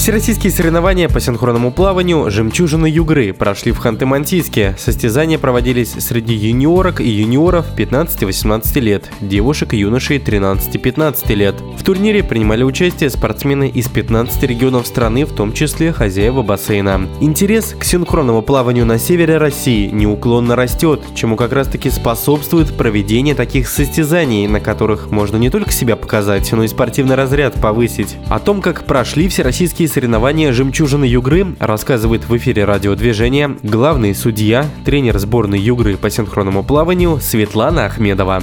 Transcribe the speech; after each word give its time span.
Всероссийские 0.00 0.50
соревнования 0.50 1.10
по 1.10 1.20
синхронному 1.20 1.70
плаванию 1.70 2.30
«Жемчужины 2.30 2.86
Югры» 2.86 3.34
прошли 3.34 3.70
в 3.70 3.84
Ханты-Мансийске. 3.84 4.74
Состязания 4.78 5.36
проводились 5.36 5.92
среди 5.92 6.32
юниорок 6.32 7.02
и 7.02 7.08
юниоров 7.10 7.66
15-18 7.76 8.80
лет, 8.80 9.10
девушек 9.20 9.74
и 9.74 9.76
юношей 9.76 10.16
13-15 10.16 11.34
лет. 11.34 11.54
В 11.78 11.84
турнире 11.84 12.24
принимали 12.24 12.62
участие 12.62 13.10
спортсмены 13.10 13.68
из 13.68 13.88
15 13.88 14.42
регионов 14.44 14.86
страны, 14.86 15.26
в 15.26 15.34
том 15.34 15.52
числе 15.52 15.92
хозяева 15.92 16.40
бассейна. 16.40 17.06
Интерес 17.20 17.76
к 17.78 17.84
синхронному 17.84 18.40
плаванию 18.40 18.86
на 18.86 18.98
севере 18.98 19.36
России 19.36 19.90
неуклонно 19.90 20.56
растет, 20.56 21.02
чему 21.14 21.36
как 21.36 21.52
раз 21.52 21.68
таки 21.68 21.90
способствует 21.90 22.74
проведение 22.74 23.34
таких 23.34 23.68
состязаний, 23.68 24.48
на 24.48 24.60
которых 24.60 25.10
можно 25.10 25.36
не 25.36 25.50
только 25.50 25.72
себя 25.72 25.96
показать, 25.96 26.50
но 26.52 26.64
и 26.64 26.68
спортивный 26.68 27.16
разряд 27.16 27.60
повысить. 27.60 28.16
О 28.30 28.38
том, 28.38 28.62
как 28.62 28.86
прошли 28.86 29.28
всероссийские 29.28 29.89
соревнования 29.90 30.52
«Жемчужины 30.52 31.04
Югры» 31.04 31.56
рассказывает 31.58 32.28
в 32.28 32.36
эфире 32.36 32.64
радиодвижения 32.64 33.56
главный 33.62 34.14
судья, 34.14 34.64
тренер 34.84 35.18
сборной 35.18 35.58
Югры 35.58 35.96
по 35.96 36.08
синхронному 36.08 36.62
плаванию 36.62 37.18
Светлана 37.20 37.86
Ахмедова. 37.86 38.42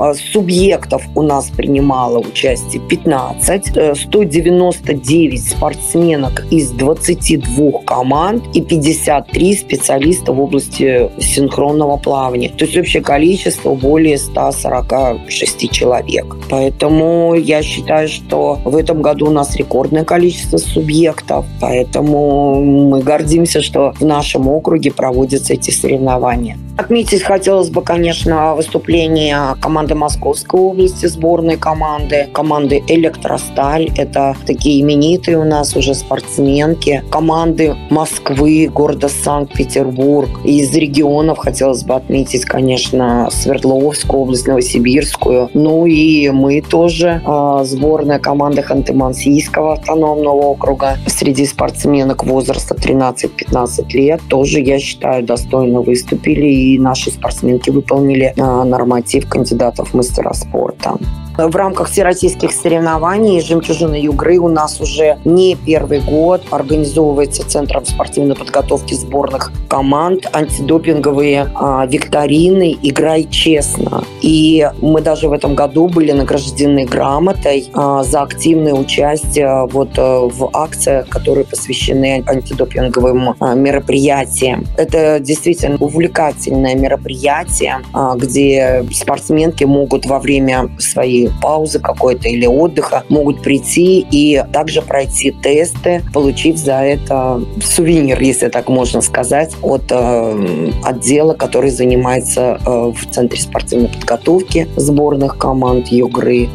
А, 0.00 0.14
субъектов 0.14 1.02
у 1.14 1.20
нас 1.20 1.50
принимало 1.50 2.20
участие 2.20 2.80
15, 2.80 3.98
199 3.98 5.34
э, 5.34 5.42
спортсменок 5.42 6.46
из 6.50 6.70
22 6.70 7.82
команд 7.84 8.44
и 8.54 8.62
53 8.62 9.56
специалиста 9.56 10.32
в 10.32 10.40
области 10.40 11.10
синхронного 11.20 11.98
плавания. 11.98 12.48
То 12.48 12.64
есть 12.64 12.78
общее 12.78 13.02
количество 13.02 13.74
более 13.74 14.16
146 14.16 15.70
человек. 15.70 16.34
Поэтому 16.48 17.34
я 17.34 17.62
считаю, 17.62 18.08
что 18.08 18.58
в 18.64 18.76
этом 18.76 19.02
году 19.02 19.26
у 19.26 19.30
нас 19.30 19.54
рекордное 19.56 20.04
количество 20.04 20.56
субъектов. 20.56 21.44
Поэтому 21.60 22.64
мы 22.64 23.02
гордимся, 23.02 23.60
что 23.60 23.92
в 24.00 24.06
нашем 24.06 24.48
округе 24.48 24.92
проводятся 24.92 25.52
эти 25.52 25.70
соревнования. 25.70 26.56
Отметить 26.80 27.22
хотелось 27.22 27.68
бы, 27.68 27.82
конечно, 27.82 28.54
выступление 28.54 29.54
команды 29.60 29.94
Московской 29.94 30.58
области, 30.58 31.04
сборной 31.04 31.58
команды, 31.58 32.30
команды 32.32 32.82
«Электросталь». 32.88 33.90
Это 33.98 34.34
такие 34.46 34.80
именитые 34.80 35.36
у 35.36 35.44
нас 35.44 35.76
уже 35.76 35.94
спортсменки. 35.94 37.04
Команды 37.10 37.76
Москвы, 37.90 38.70
города 38.72 39.10
Санкт-Петербург. 39.10 40.30
Из 40.42 40.74
регионов 40.74 41.36
хотелось 41.36 41.84
бы 41.84 41.96
отметить, 41.96 42.46
конечно, 42.46 43.28
Свердловскую 43.30 44.22
область, 44.22 44.46
Новосибирскую. 44.46 45.50
Ну 45.52 45.84
и 45.84 46.30
мы 46.30 46.62
тоже, 46.62 47.20
а, 47.26 47.62
сборная 47.64 48.18
команда 48.18 48.62
Ханты-Мансийского 48.62 49.74
автономного 49.74 50.46
округа. 50.46 50.96
Среди 51.06 51.44
спортсменок 51.44 52.24
возраста 52.24 52.74
13-15 52.74 53.92
лет 53.92 54.22
тоже, 54.30 54.60
я 54.60 54.78
считаю, 54.78 55.22
достойно 55.22 55.82
выступили 55.82 56.46
и 56.46 56.69
наши 56.78 57.10
спортсменки 57.10 57.70
выполнили 57.70 58.34
а, 58.38 58.64
норматив 58.64 59.28
кандидатов 59.28 59.90
в 59.90 59.94
мастера 59.94 60.32
спорта. 60.32 60.96
В 61.48 61.56
рамках 61.56 61.88
всероссийских 61.88 62.52
соревнований 62.52 63.40
«Жемчужина 63.40 63.94
Югры» 63.94 64.38
у 64.38 64.48
нас 64.48 64.78
уже 64.80 65.18
не 65.24 65.56
первый 65.56 66.00
год 66.00 66.42
организовывается 66.50 67.48
Центром 67.48 67.86
спортивной 67.86 68.36
подготовки 68.36 68.92
сборных 68.92 69.50
команд 69.68 70.28
антидопинговые 70.32 71.50
а, 71.54 71.86
викторины 71.86 72.76
«Играй 72.82 73.24
честно». 73.30 74.04
И 74.20 74.68
мы 74.82 75.00
даже 75.00 75.28
в 75.28 75.32
этом 75.32 75.54
году 75.54 75.88
были 75.88 76.12
награждены 76.12 76.84
грамотой 76.84 77.70
а, 77.72 78.02
за 78.02 78.20
активное 78.20 78.74
участие 78.74 79.66
вот 79.66 79.98
а, 79.98 80.28
в 80.28 80.50
акциях, 80.52 81.08
которые 81.08 81.46
посвящены 81.46 82.22
антидопинговым 82.26 83.34
а, 83.40 83.54
мероприятиям. 83.54 84.66
Это 84.76 85.20
действительно 85.20 85.78
увлекательное 85.78 86.74
мероприятие, 86.74 87.78
а, 87.94 88.14
где 88.16 88.84
спортсменки 88.92 89.64
могут 89.64 90.04
во 90.04 90.18
время 90.18 90.68
своей 90.78 91.29
паузы 91.42 91.78
какой-то 91.78 92.28
или 92.28 92.46
отдыха 92.46 93.04
могут 93.08 93.42
прийти 93.42 94.06
и 94.10 94.42
также 94.52 94.82
пройти 94.82 95.30
тесты, 95.30 96.02
получив 96.12 96.56
за 96.56 96.82
это 96.82 97.42
сувенир, 97.62 98.20
если 98.20 98.48
так 98.48 98.68
можно 98.68 99.00
сказать, 99.00 99.54
от 99.62 99.82
э, 99.90 100.70
отдела, 100.84 101.34
который 101.34 101.70
занимается 101.70 102.60
э, 102.64 102.92
в 102.92 103.10
Центре 103.10 103.40
спортивной 103.40 103.88
подготовки 103.88 104.68
сборных 104.76 105.38
команд 105.38 105.88
Югры. 105.88 106.48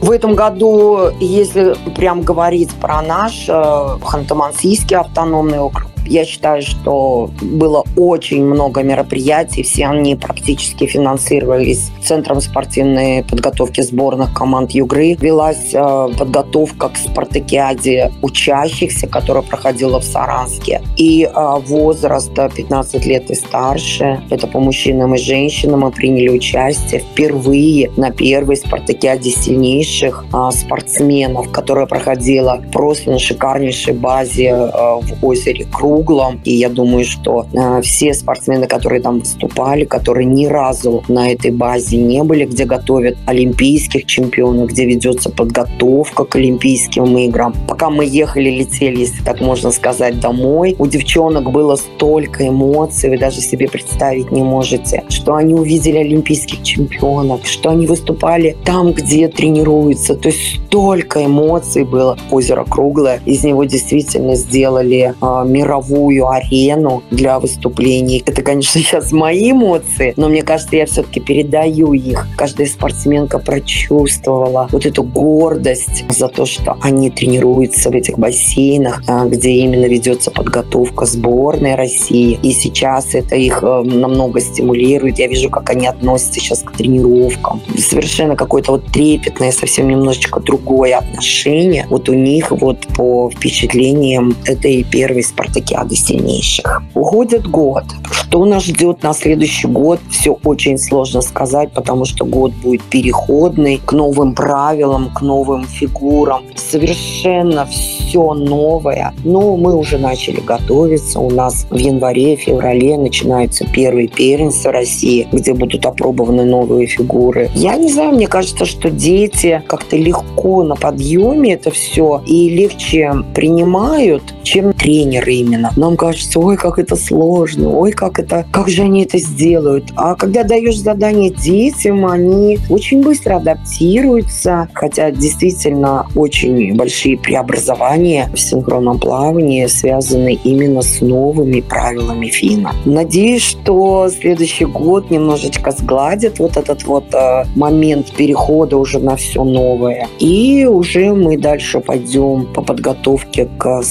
В 0.00 0.10
этом 0.10 0.34
году, 0.34 1.10
если 1.20 1.74
прям 1.96 2.22
говорить 2.22 2.70
про 2.74 3.02
наш 3.02 3.48
э, 3.48 3.52
Ханты-Мансийский 3.52 4.96
автономный 4.96 5.58
округ, 5.58 5.88
я 6.06 6.24
считаю, 6.24 6.62
что 6.62 7.30
было 7.40 7.84
очень 7.96 8.44
много 8.44 8.82
мероприятий, 8.82 9.62
все 9.62 9.86
они 9.86 10.16
практически 10.16 10.86
финансировались 10.86 11.90
Центром 12.02 12.40
спортивной 12.40 13.24
подготовки 13.24 13.80
сборных 13.80 14.32
команд 14.32 14.70
Югры. 14.70 15.16
Велась 15.20 15.74
э, 15.74 16.08
подготовка 16.16 16.88
к 16.88 16.96
спартакиаде 16.96 18.12
учащихся, 18.22 19.06
которая 19.08 19.42
проходила 19.42 20.00
в 20.00 20.04
Саранске. 20.04 20.82
И 20.96 21.24
э, 21.24 21.54
возраст 21.66 22.32
15 22.34 23.06
лет 23.06 23.30
и 23.30 23.34
старше, 23.34 24.20
это 24.30 24.46
по 24.46 24.60
мужчинам 24.60 25.14
и 25.14 25.18
женщинам, 25.18 25.80
мы 25.80 25.90
приняли 25.90 26.28
участие 26.28 27.00
впервые 27.00 27.90
на 27.96 28.10
первой 28.10 28.56
спартакиаде 28.56 29.30
сильнейших 29.30 30.26
э, 30.32 30.50
спортсменов, 30.52 31.50
которая 31.50 31.86
проходила 31.86 32.62
просто 32.72 33.10
на 33.10 33.18
шикарнейшей 33.18 33.94
базе 33.94 34.54
в 34.54 35.24
озере 35.24 35.66
Кру 35.72 35.95
углом. 35.96 36.40
И 36.44 36.52
я 36.52 36.68
думаю, 36.68 37.04
что 37.04 37.46
э, 37.52 37.80
все 37.82 38.14
спортсмены, 38.14 38.66
которые 38.66 39.00
там 39.00 39.20
выступали, 39.20 39.84
которые 39.84 40.26
ни 40.26 40.46
разу 40.46 41.02
на 41.08 41.32
этой 41.32 41.50
базе 41.50 41.96
не 41.96 42.22
были, 42.22 42.44
где 42.44 42.64
готовят 42.64 43.16
олимпийских 43.26 44.06
чемпионов, 44.06 44.68
где 44.68 44.84
ведется 44.86 45.30
подготовка 45.30 46.24
к 46.24 46.36
Олимпийским 46.36 47.16
играм. 47.18 47.54
Пока 47.68 47.90
мы 47.90 48.04
ехали, 48.04 48.50
летели, 48.50 49.00
если 49.00 49.22
так 49.22 49.40
можно 49.40 49.70
сказать, 49.70 50.20
домой, 50.20 50.76
у 50.78 50.86
девчонок 50.86 51.50
было 51.50 51.76
столько 51.76 52.48
эмоций, 52.48 53.10
вы 53.10 53.18
даже 53.18 53.40
себе 53.40 53.68
представить 53.68 54.30
не 54.30 54.42
можете, 54.42 55.04
что 55.08 55.34
они 55.34 55.54
увидели 55.54 55.98
олимпийских 55.98 56.62
чемпионов, 56.62 57.46
что 57.46 57.70
они 57.70 57.86
выступали 57.86 58.56
там, 58.64 58.92
где 58.92 59.28
тренируются. 59.28 60.14
То 60.14 60.28
есть 60.28 60.60
столько 60.66 61.24
эмоций 61.24 61.84
было. 61.84 62.18
Озеро 62.30 62.64
круглое, 62.64 63.20
из 63.24 63.44
него 63.44 63.64
действительно 63.64 64.34
сделали 64.34 65.14
э, 65.20 65.48
мировую 65.48 65.85
мировую 65.86 66.28
арену 66.28 67.02
для 67.10 67.38
выступлений. 67.38 68.22
Это, 68.26 68.42
конечно, 68.42 68.80
сейчас 68.80 69.12
мои 69.12 69.52
эмоции, 69.52 70.14
но 70.16 70.28
мне 70.28 70.42
кажется, 70.42 70.76
я 70.76 70.86
все-таки 70.86 71.20
передаю 71.20 71.92
их. 71.92 72.26
Каждая 72.36 72.66
спортсменка 72.66 73.38
прочувствовала 73.38 74.68
вот 74.72 74.86
эту 74.86 75.02
гордость 75.02 76.04
за 76.08 76.28
то, 76.28 76.46
что 76.46 76.76
они 76.80 77.10
тренируются 77.10 77.90
в 77.90 77.94
этих 77.94 78.18
бассейнах, 78.18 79.02
а, 79.06 79.26
где 79.26 79.50
именно 79.50 79.86
ведется 79.86 80.30
подготовка 80.30 81.06
сборной 81.06 81.74
России. 81.74 82.38
И 82.42 82.52
сейчас 82.52 83.14
это 83.14 83.36
их 83.36 83.62
э, 83.62 83.82
намного 83.82 84.40
стимулирует. 84.40 85.18
Я 85.18 85.28
вижу, 85.28 85.50
как 85.50 85.70
они 85.70 85.86
относятся 85.86 86.40
сейчас 86.40 86.62
к 86.62 86.72
тренировкам. 86.72 87.60
Совершенно 87.78 88.36
какое-то 88.36 88.72
вот 88.72 88.86
трепетное, 88.86 89.52
совсем 89.52 89.88
немножечко 89.88 90.40
другое 90.40 90.98
отношение. 90.98 91.86
Вот 91.90 92.08
у 92.08 92.14
них 92.14 92.50
вот 92.50 92.86
по 92.96 93.30
впечатлениям 93.30 94.34
этой 94.44 94.84
первой 94.84 95.22
спартаки 95.22 95.75
олимпиады 95.76 95.96
сильнейших. 95.96 96.82
Уходит 96.94 97.46
год. 97.46 97.84
Что 98.10 98.44
нас 98.44 98.64
ждет 98.64 99.02
на 99.02 99.12
следующий 99.12 99.68
год, 99.68 100.00
все 100.10 100.38
очень 100.44 100.78
сложно 100.78 101.20
сказать, 101.20 101.72
потому 101.72 102.04
что 102.04 102.24
год 102.24 102.52
будет 102.62 102.82
переходный 102.82 103.80
к 103.84 103.92
новым 103.92 104.34
правилам, 104.34 105.10
к 105.14 105.22
новым 105.22 105.64
фигурам. 105.64 106.44
Совершенно 106.56 107.66
все 107.66 108.34
новое. 108.34 109.14
Но 109.24 109.56
мы 109.56 109.74
уже 109.74 109.98
начали 109.98 110.40
готовиться. 110.40 111.20
У 111.20 111.30
нас 111.30 111.66
в 111.70 111.76
январе-феврале 111.76 112.98
начинаются 112.98 113.64
первые 113.66 114.08
первенства 114.08 114.72
России, 114.72 115.28
где 115.32 115.54
будут 115.54 115.86
опробованы 115.86 116.44
новые 116.44 116.86
фигуры. 116.86 117.50
Я 117.54 117.76
не 117.76 117.92
знаю, 117.92 118.12
мне 118.12 118.26
кажется, 118.26 118.64
что 118.64 118.90
дети 118.90 119.62
как-то 119.66 119.96
легко 119.96 120.62
на 120.62 120.76
подъеме 120.76 121.54
это 121.54 121.70
все 121.70 122.22
и 122.26 122.48
легче 122.48 123.12
принимают 123.34 124.22
чем 124.46 124.72
тренеры 124.72 125.34
именно. 125.34 125.72
Нам 125.76 125.96
кажется, 125.96 126.38
ой, 126.38 126.56
как 126.56 126.78
это 126.78 126.94
сложно, 126.94 127.76
ой, 127.76 127.90
как 127.90 128.18
это, 128.20 128.46
как 128.52 128.68
же 128.68 128.82
они 128.82 129.02
это 129.02 129.18
сделают. 129.18 129.92
А 129.96 130.14
когда 130.14 130.44
даешь 130.44 130.78
задание 130.78 131.30
детям, 131.30 132.06
они 132.06 132.58
очень 132.70 133.02
быстро 133.02 133.36
адаптируются, 133.36 134.68
хотя 134.72 135.10
действительно 135.10 136.06
очень 136.14 136.74
большие 136.76 137.18
преобразования 137.18 138.30
в 138.32 138.38
синхронном 138.38 139.00
плавании 139.00 139.66
связаны 139.66 140.38
именно 140.44 140.82
с 140.82 141.00
новыми 141.00 141.60
правилами 141.60 142.28
фина. 142.28 142.72
Надеюсь, 142.84 143.42
что 143.42 144.08
следующий 144.08 144.64
год 144.64 145.10
немножечко 145.10 145.72
сгладит 145.72 146.38
вот 146.38 146.56
этот 146.56 146.84
вот 146.84 147.12
э, 147.12 147.44
момент 147.56 148.12
перехода 148.12 148.76
уже 148.76 149.00
на 149.00 149.16
все 149.16 149.42
новое. 149.42 150.08
И 150.20 150.66
уже 150.66 151.12
мы 151.12 151.36
дальше 151.36 151.80
пойдем 151.80 152.46
по 152.54 152.62
подготовке 152.62 153.48
к 153.58 153.82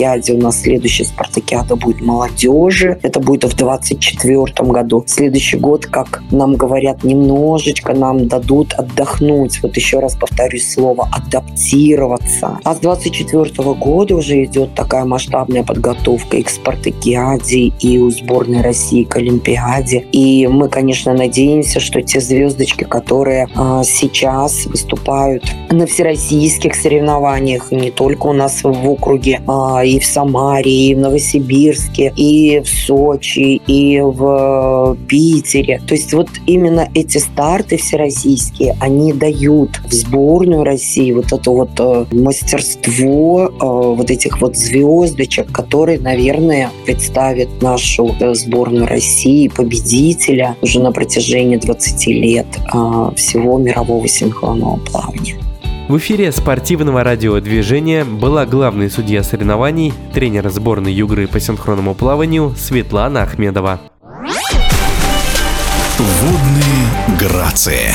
спартакиаде. 0.00 0.32
У 0.32 0.38
нас 0.38 0.60
следующая 0.62 1.04
спартакиада 1.04 1.76
будет 1.76 2.00
молодежи. 2.00 2.98
Это 3.02 3.20
будет 3.20 3.44
в 3.44 3.56
24 3.56 4.44
году. 4.70 5.04
Следующий 5.06 5.58
год, 5.58 5.86
как 5.86 6.22
нам 6.30 6.56
говорят, 6.56 7.04
немножечко 7.04 7.92
нам 7.92 8.28
дадут 8.28 8.72
отдохнуть. 8.74 9.62
Вот 9.62 9.76
еще 9.76 9.98
раз 9.98 10.16
повторюсь 10.16 10.72
слово 10.72 11.08
адаптироваться. 11.12 12.58
А 12.64 12.74
с 12.74 12.78
24 12.78 13.74
года 13.74 14.16
уже 14.16 14.44
идет 14.44 14.74
такая 14.74 15.04
масштабная 15.04 15.62
подготовка 15.62 16.36
и 16.38 16.42
к 16.42 16.50
спартакиаде, 16.50 17.72
и 17.80 17.98
у 17.98 18.10
сборной 18.10 18.62
России 18.62 19.04
к 19.04 19.16
Олимпиаде. 19.16 20.04
И 20.12 20.46
мы, 20.46 20.68
конечно, 20.68 21.12
надеемся, 21.12 21.80
что 21.80 22.00
те 22.02 22.20
звездочки, 22.20 22.84
которые 22.84 23.48
а, 23.54 23.82
сейчас 23.84 24.66
выступают 24.66 25.44
на 25.70 25.86
всероссийских 25.86 26.74
соревнованиях, 26.74 27.72
не 27.72 27.90
только 27.90 28.26
у 28.26 28.32
нас 28.32 28.62
в 28.62 28.88
округе, 28.88 29.40
а, 29.46 29.82
и 29.90 29.98
в 29.98 30.04
Самаре, 30.04 30.90
и 30.90 30.94
в 30.94 30.98
Новосибирске, 30.98 32.12
и 32.16 32.60
в 32.60 32.68
Сочи, 32.68 33.60
и 33.66 34.00
в 34.00 34.96
Питере. 35.08 35.80
То 35.86 35.94
есть 35.94 36.12
вот 36.12 36.28
именно 36.46 36.88
эти 36.94 37.18
старты 37.18 37.76
всероссийские, 37.76 38.76
они 38.80 39.12
дают 39.12 39.80
в 39.84 39.92
сборную 39.92 40.64
России 40.64 41.12
вот 41.12 41.32
это 41.32 41.50
вот 41.50 41.70
э, 41.78 42.06
мастерство 42.12 43.48
э, 43.48 43.50
вот 43.60 44.10
этих 44.10 44.40
вот 44.40 44.56
звездочек, 44.56 45.50
которые, 45.50 45.98
наверное, 45.98 46.70
представят 46.86 47.48
нашу 47.60 48.14
э, 48.20 48.34
сборную 48.34 48.86
России 48.86 49.48
победителя 49.48 50.56
уже 50.62 50.80
на 50.80 50.92
протяжении 50.92 51.56
20 51.56 52.06
лет 52.06 52.46
всего 53.16 53.58
мирового 53.58 54.06
синхронного 54.06 54.76
плавания. 54.76 55.49
В 55.90 55.98
эфире 55.98 56.30
спортивного 56.30 57.02
радиодвижения 57.02 58.04
была 58.04 58.46
главный 58.46 58.88
судья 58.88 59.24
соревнований, 59.24 59.92
тренер 60.14 60.48
сборной 60.48 60.92
Югры 60.92 61.26
по 61.26 61.40
синхронному 61.40 61.96
плаванию 61.96 62.54
Светлана 62.56 63.22
Ахмедова. 63.22 63.80
Водные 65.98 67.18
грации. 67.18 67.92